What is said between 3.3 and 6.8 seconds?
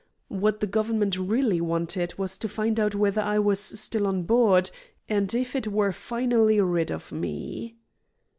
was still on board, and if it were finally